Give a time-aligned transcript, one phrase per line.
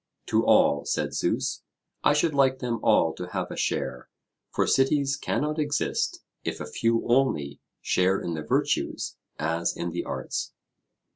[0.25, 1.61] 'To all,' said Zeus;
[2.03, 4.09] 'I should like them all to have a share;
[4.49, 10.03] for cities cannot exist, if a few only share in the virtues, as in the
[10.03, 10.53] arts.